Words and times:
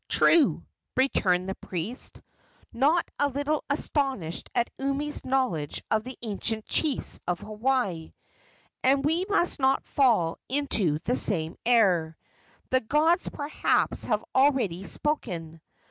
"True," 0.09 0.65
returned 0.97 1.47
the 1.47 1.53
priest, 1.53 2.21
not 2.73 3.07
a 3.19 3.27
little 3.29 3.63
astonished 3.69 4.49
at 4.55 4.71
Umi's 4.79 5.23
knowledge 5.25 5.83
of 5.91 6.03
the 6.03 6.17
ancient 6.23 6.65
chiefs 6.65 7.19
of 7.27 7.41
Hawaii, 7.41 8.13
"and 8.83 9.05
we 9.05 9.27
must 9.29 9.59
not 9.59 9.85
fall 9.85 10.39
into 10.49 10.97
the 11.03 11.15
same 11.15 11.55
error. 11.67 12.17
The 12.71 12.81
gods, 12.81 13.29
perhaps, 13.29 14.05
have 14.05 14.25
already 14.33 14.85
spoken. 14.85 15.61